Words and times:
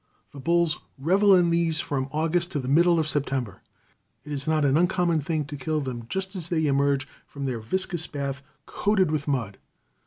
The 0.31 0.39
bulls 0.39 0.79
revel 0.97 1.35
in 1.35 1.51
these 1.51 1.79
from 1.79 2.09
August 2.11 2.51
to 2.53 2.59
the 2.59 2.67
middle 2.67 2.97
of 2.97 3.07
September. 3.07 3.61
It 4.25 4.31
is 4.31 4.47
not 4.47 4.65
an 4.65 4.75
uncommon 4.75 5.21
thing 5.21 5.45
to 5.45 5.55
kill 5.55 5.79
them 5.79 6.07
just 6.09 6.35
as 6.35 6.49
they 6.49 6.65
emerge 6.65 7.07
from 7.27 7.45
their 7.45 7.59
viscous 7.59 8.07
bath 8.07 8.41
coated 8.65 9.11
with 9.11 9.27
mud. 9.27 9.59